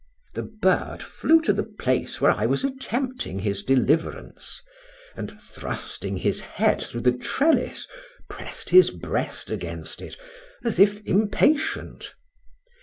The 0.33 0.41
bird 0.41 1.03
flew 1.03 1.41
to 1.43 1.53
the 1.53 1.61
place 1.63 2.19
where 2.19 2.31
I 2.31 2.47
was 2.47 2.63
attempting 2.63 3.37
his 3.37 3.61
deliverance, 3.61 4.63
and 5.15 5.39
thrusting 5.39 6.17
his 6.17 6.41
head 6.41 6.81
through 6.81 7.01
the 7.01 7.11
trellis 7.11 7.87
pressed 8.27 8.71
his 8.71 8.89
breast 8.89 9.51
against 9.51 10.01
it 10.01 10.17
as 10.65 10.79
if 10.79 11.05
impatient. 11.05 12.15